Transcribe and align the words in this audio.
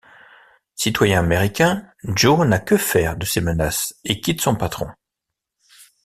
Citoyen 0.73 1.19
américain, 1.19 1.87
Joe 2.15 2.47
n'a 2.47 2.57
que 2.57 2.75
faire 2.75 3.15
de 3.17 3.23
ces 3.27 3.39
menaces 3.39 3.93
et 4.03 4.19
quitte 4.19 4.41
son 4.41 4.55
patron. 4.55 4.87